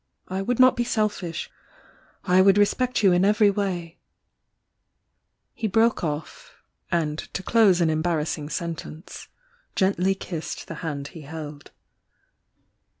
[0.29, 1.47] I would not be selfish,—
[2.23, 3.99] I would respect you in every way"
[5.53, 6.55] He broke off—
[6.91, 9.27] and to close an embarrassing sen tence
[9.75, 11.69] gently kissed the hand he held.